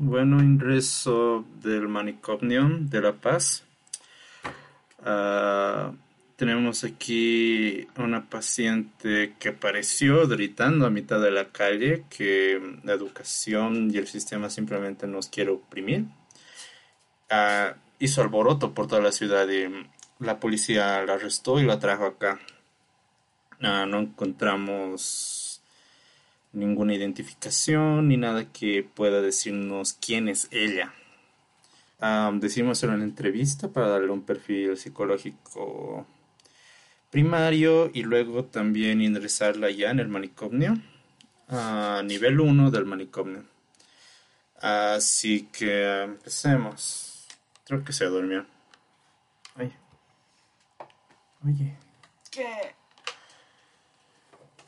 Bueno, 0.00 0.40
ingreso 0.40 1.44
del 1.60 1.88
manicomio 1.88 2.68
de 2.70 3.00
La 3.00 3.14
Paz. 3.14 3.64
Ah, 5.04 5.90
tenemos 6.36 6.84
aquí 6.84 7.88
una 7.96 8.30
paciente 8.30 9.34
que 9.40 9.48
apareció 9.48 10.28
gritando 10.28 10.86
a 10.86 10.90
mitad 10.90 11.20
de 11.20 11.32
la 11.32 11.48
calle 11.48 12.04
que 12.16 12.60
la 12.84 12.92
educación 12.92 13.90
y 13.92 13.98
el 13.98 14.06
sistema 14.06 14.50
simplemente 14.50 15.08
nos 15.08 15.26
quiere 15.26 15.50
oprimir. 15.50 16.04
Ah, 17.28 17.74
hizo 17.98 18.22
alboroto 18.22 18.74
por 18.74 18.86
toda 18.86 19.02
la 19.02 19.10
ciudad 19.10 19.48
y 19.48 19.66
la 20.20 20.38
policía 20.38 21.04
la 21.04 21.14
arrestó 21.14 21.58
y 21.58 21.64
la 21.66 21.80
trajo 21.80 22.04
acá. 22.06 22.38
Ah, 23.60 23.84
no 23.84 23.98
encontramos 23.98 25.37
ninguna 26.52 26.94
identificación 26.94 28.08
ni 28.08 28.16
nada 28.16 28.52
que 28.52 28.82
pueda 28.82 29.20
decirnos 29.20 29.94
quién 29.94 30.28
es 30.28 30.48
ella. 30.50 30.92
decimos 32.34 32.82
en 32.82 32.90
una 32.90 33.04
entrevista 33.04 33.68
para 33.68 33.88
darle 33.88 34.10
un 34.10 34.22
perfil 34.22 34.76
psicológico 34.76 36.06
primario 37.10 37.90
y 37.92 38.02
luego 38.02 38.44
también 38.44 39.00
ingresarla 39.00 39.70
ya 39.70 39.90
en 39.90 40.00
el 40.00 40.08
manicomio 40.08 40.78
a 41.48 42.02
nivel 42.04 42.40
1 42.40 42.70
del 42.70 42.84
manicomio. 42.84 43.44
Así 44.60 45.48
que 45.52 46.02
empecemos. 46.02 47.26
Creo 47.64 47.84
que 47.84 47.92
se 47.92 48.06
durmió. 48.06 48.46
Oye. 49.56 49.76
Oye. 51.44 51.76
¿Qué? 52.30 52.77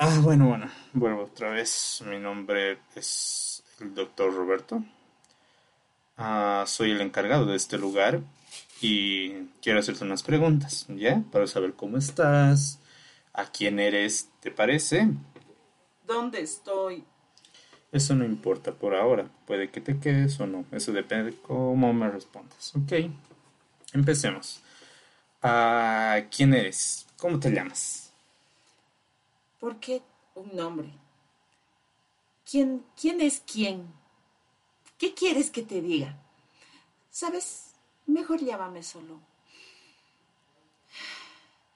Ah, 0.03 0.19
bueno, 0.23 0.49
bueno. 0.49 0.67
Bueno, 0.95 1.21
otra 1.21 1.51
vez, 1.51 2.03
mi 2.07 2.19
nombre 2.19 2.79
es 2.97 3.63
el 3.81 3.93
doctor 3.95 4.33
Roberto. 4.33 4.83
Ah, 6.17 6.65
soy 6.67 6.93
el 6.93 7.03
encargado 7.03 7.45
de 7.45 7.55
este 7.55 7.77
lugar 7.77 8.23
y 8.81 9.33
quiero 9.61 9.79
hacerte 9.79 10.05
unas 10.05 10.23
preguntas, 10.23 10.87
¿ya? 10.89 11.23
Para 11.31 11.47
saber 11.47 11.75
cómo 11.75 11.99
estás, 11.99 12.81
a 13.35 13.53
quién 13.53 13.79
eres, 13.79 14.31
¿te 14.41 14.51
parece? 14.51 15.07
¿Dónde 16.07 16.41
estoy? 16.41 17.05
Eso 17.93 18.15
no 18.15 18.25
importa 18.25 18.73
por 18.73 18.95
ahora. 18.95 19.29
Puede 19.47 19.71
que 19.71 19.83
te 19.83 20.01
quedes 20.01 20.41
o 20.41 20.47
no. 20.47 20.65
Eso 20.73 20.93
depende 20.93 21.33
de 21.33 21.37
cómo 21.37 21.93
me 21.93 22.09
respondas. 22.09 22.75
Ok. 22.75 23.11
Empecemos. 23.93 24.63
¿A 25.43 26.23
quién 26.35 26.55
eres? 26.55 27.07
¿Cómo 27.19 27.39
te 27.39 27.51
llamas? 27.51 28.10
¿Por 29.61 29.79
qué 29.79 30.03
un 30.35 30.57
nombre? 30.57 30.91
¿Quién, 32.51 32.85
quién 32.99 33.21
es 33.21 33.41
quién? 33.41 33.93
¿Qué 34.99 35.15
quieres 35.15 35.51
que 35.51 35.63
te 35.63 35.81
diga? 35.83 36.17
¿Sabes? 37.11 37.75
Mejor 38.07 38.41
llámame 38.41 38.83
solo. 38.83 39.21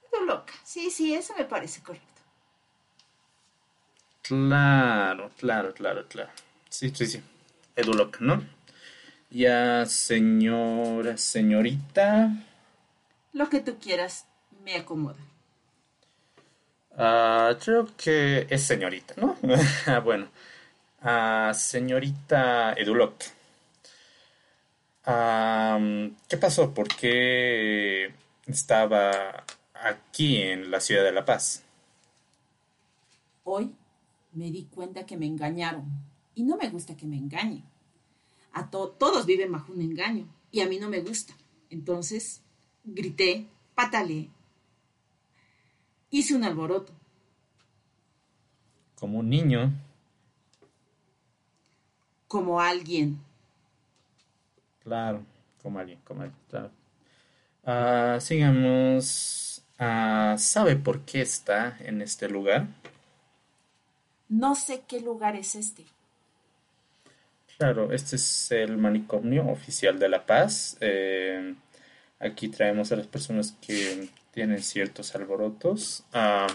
Estoy 0.03 0.27
loca. 0.27 0.53
Sí, 0.65 0.91
sí, 0.91 1.15
eso 1.15 1.35
me 1.37 1.45
parece 1.45 1.83
correcto. 1.83 2.23
Claro, 4.23 5.31
claro, 5.37 5.75
claro, 5.75 6.09
claro. 6.09 6.31
Sí, 6.71 6.91
sí, 6.95 7.07
sí. 7.07 7.23
Edu 7.77 7.93
loca, 7.93 8.19
¿no? 8.23 8.43
Ya, 9.31 9.85
señora, 9.85 11.19
señorita. 11.19 12.33
Lo 13.33 13.49
que 13.51 13.61
tú 13.61 13.79
quieras 13.79 14.27
me 14.65 14.77
acomoda. 14.77 15.19
Ah, 16.97 17.57
creo 17.63 17.89
que 17.97 18.47
es 18.49 18.63
señorita, 18.63 19.15
¿no? 19.17 19.37
Ah, 19.87 20.01
bueno, 20.01 20.29
uh, 21.03 21.53
señorita 21.53 22.73
Eduloc. 22.75 23.15
¿Qué 25.05 26.37
pasó? 26.39 26.73
¿Por 26.73 26.89
qué 26.89 28.15
estaba 28.47 29.45
aquí 29.75 30.41
en 30.41 30.71
la 30.71 30.81
ciudad 30.81 31.05
de 31.05 31.13
La 31.13 31.25
Paz? 31.25 31.63
Hoy 33.43 33.75
me 34.33 34.51
di 34.51 34.65
cuenta 34.65 35.05
que 35.05 35.17
me 35.17 35.27
engañaron 35.27 35.85
y 36.35 36.45
no 36.45 36.57
me 36.57 36.71
gusta 36.71 36.97
que 36.97 37.07
me 37.07 37.17
engañen. 37.17 37.65
A 38.53 38.71
todos 38.71 39.27
viven 39.27 39.53
bajo 39.53 39.73
un 39.73 39.83
engaño 39.83 40.27
y 40.53 40.61
a 40.61 40.69
mí 40.69 40.79
no 40.79 40.89
me 40.89 41.01
gusta. 41.01 41.35
Entonces 41.71 42.41
grité, 42.85 43.47
pataleé 43.75 44.31
hice 46.19 46.35
un 46.35 46.45
alboroto. 46.45 46.93
Como 48.95 49.19
un 49.19 49.29
niño. 49.29 49.73
Como 52.29 52.61
alguien. 52.61 53.19
Claro, 54.83 55.25
como 55.63 55.79
alguien, 55.79 55.99
como 56.05 56.23
alguien, 56.23 56.41
claro. 56.49 56.71
Ah, 57.65 58.19
sigamos. 58.21 59.63
Ah, 59.79 60.37
¿Sabe 60.39 60.77
por 60.77 61.01
qué 61.01 61.23
está 61.23 61.77
en 61.81 62.01
este 62.01 62.29
lugar? 62.29 62.69
No 64.29 64.55
sé 64.55 64.83
qué 64.87 65.01
lugar 65.01 65.35
es 65.37 65.57
este. 65.57 65.85
Claro, 67.57 67.93
este 67.93 68.17
es 68.17 68.51
el 68.53 68.77
manicomio 68.77 69.47
oficial 69.49 69.99
de 69.99 70.09
La 70.09 70.25
Paz. 70.27 70.77
Eh, 70.81 71.55
aquí 72.21 72.49
traemos 72.49 72.93
a 72.93 72.97
las 72.97 73.07
personas 73.07 73.57
que 73.61 74.09
tienen 74.35 74.63
ciertos 74.63 75.15
alborotos. 75.15 76.05
Ah, 76.13 76.49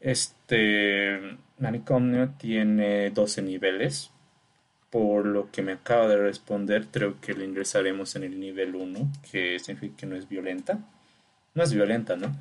este 0.00 1.38
manicomio 1.58 2.30
tiene 2.30 3.10
12 3.10 3.42
niveles. 3.42 4.10
Por 4.90 5.26
lo 5.26 5.50
que 5.50 5.62
me 5.62 5.72
acaba 5.72 6.08
de 6.08 6.16
responder, 6.16 6.88
creo 6.90 7.20
que 7.20 7.34
le 7.34 7.44
ingresaremos 7.44 8.16
en 8.16 8.24
el 8.24 8.40
nivel 8.40 8.74
1, 8.74 9.12
que 9.30 9.58
significa 9.58 9.96
que 9.98 10.06
no 10.06 10.16
es 10.16 10.28
violenta. 10.28 10.80
No 11.54 11.62
es 11.62 11.72
violenta, 11.72 12.16
¿no? 12.16 12.34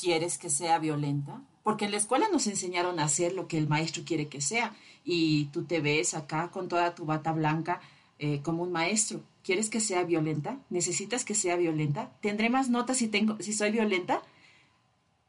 ¿Quieres 0.00 0.38
que 0.38 0.50
sea 0.50 0.78
violenta? 0.78 1.42
Porque 1.62 1.86
en 1.86 1.90
la 1.90 1.96
escuela 1.96 2.26
nos 2.32 2.46
enseñaron 2.46 3.00
a 3.00 3.04
hacer 3.04 3.34
lo 3.34 3.48
que 3.48 3.58
el 3.58 3.68
maestro 3.68 4.02
quiere 4.04 4.28
que 4.28 4.40
sea. 4.40 4.74
Y 5.04 5.46
tú 5.46 5.64
te 5.64 5.80
ves 5.80 6.14
acá 6.14 6.50
con 6.50 6.68
toda 6.68 6.94
tu 6.94 7.06
bata 7.06 7.32
blanca 7.32 7.80
eh, 8.22 8.42
como 8.42 8.62
un 8.62 8.70
maestro. 8.70 9.22
¿Quieres 9.42 9.70
que 9.70 9.80
sea 9.80 10.04
violenta? 10.04 10.58
¿Necesitas 10.68 11.24
que 11.24 11.34
sea 11.34 11.56
violenta? 11.56 12.10
¿Tendré 12.20 12.50
más 12.50 12.68
notas 12.68 12.98
si, 12.98 13.08
tengo, 13.08 13.38
si 13.40 13.54
soy 13.54 13.70
violenta? 13.70 14.20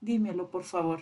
Dímelo, 0.01 0.51
por 0.51 0.65
favor. 0.65 1.01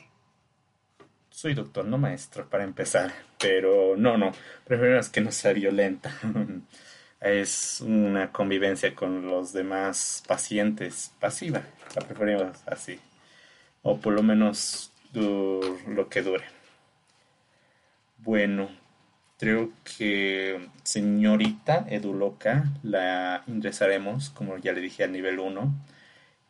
Soy 1.31 1.55
doctor, 1.55 1.85
no 1.85 1.97
maestro, 1.97 2.47
para 2.47 2.63
empezar. 2.63 3.11
Pero 3.39 3.97
no, 3.97 4.19
no. 4.19 4.31
Prefiero 4.66 5.01
que 5.11 5.22
no 5.22 5.31
sea 5.31 5.53
violenta. 5.53 6.13
es 7.22 7.81
una 7.81 8.31
convivencia 8.31 8.94
con 8.94 9.25
los 9.25 9.51
demás 9.51 10.23
pacientes 10.28 11.11
pasiva. 11.19 11.63
La 11.95 12.01
preferimos 12.07 12.55
así. 12.67 12.99
O 13.81 13.97
por 13.97 14.13
lo 14.13 14.22
menos 14.22 14.91
lo 15.13 16.07
que 16.07 16.22
dure. 16.22 16.45
Bueno, 18.19 18.69
Creo 19.39 19.72
que 19.97 20.69
señorita 20.83 21.85
Eduloca 21.89 22.73
la 22.83 23.44
ingresaremos, 23.47 24.29
como 24.31 24.57
ya 24.57 24.73
le 24.73 24.81
dije, 24.81 25.05
al 25.05 25.13
nivel 25.13 25.39
1 25.39 25.73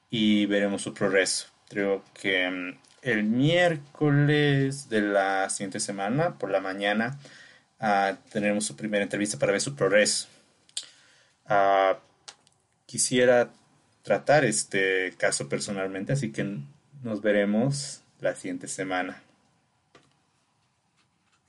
y 0.09 0.47
veremos 0.47 0.81
su 0.81 0.93
progreso. 0.93 1.47
Creo 1.69 2.03
que 2.19 2.49
mm, 2.49 2.79
el 3.03 3.23
miércoles 3.23 4.89
de 4.89 5.01
la 5.01 5.49
siguiente 5.49 5.79
semana, 5.79 6.37
por 6.39 6.49
la 6.51 6.61
mañana, 6.61 7.19
uh, 7.79 8.15
tendremos 8.31 8.65
su 8.65 8.75
primera 8.75 9.03
entrevista 9.03 9.37
para 9.37 9.51
ver 9.51 9.61
su 9.61 9.75
progreso. 9.75 10.27
Ah, 11.45 11.99
quisiera 12.85 13.51
tratar 14.03 14.45
este 14.45 15.13
caso 15.17 15.49
personalmente, 15.49 16.13
así 16.13 16.31
que 16.31 16.57
nos 17.03 17.21
veremos 17.21 18.01
la 18.19 18.35
siguiente 18.35 18.67
semana. 18.67 19.21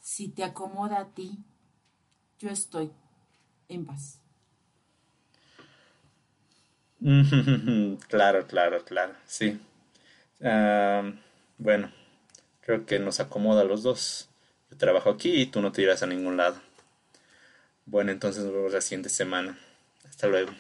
Si 0.01 0.29
te 0.29 0.45
acomoda 0.45 1.01
a 1.01 1.15
ti, 1.15 1.39
yo 2.39 2.51
estoy 2.51 2.91
en 3.69 3.87
paz. 3.87 4.19
claro, 8.09 8.47
claro, 8.47 8.85
claro, 8.85 9.15
sí. 9.27 9.59
bueno, 11.59 11.91
creo 12.61 12.85
que 12.87 12.99
nos 12.99 13.21
acomoda 13.21 13.63
a 13.63 13.65
los 13.65 13.83
dos. 13.83 14.29
Yo 14.71 14.77
trabajo 14.77 15.11
aquí 15.11 15.41
y 15.41 15.47
tú 15.47 15.61
no 15.61 15.73
te 15.73 15.83
irás 15.83 16.03
a 16.03 16.07
ningún 16.07 16.37
lado. 16.37 16.61
Bueno, 17.87 18.13
entonces 18.13 18.45
nos 18.45 18.53
vemos 18.53 18.73
la 18.73 18.81
siguiente 18.81 19.09
semana. 19.09 19.59
Hasta 20.09 20.27
luego. 20.29 20.53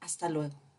Hasta 0.00 0.28
luego. 0.28 0.71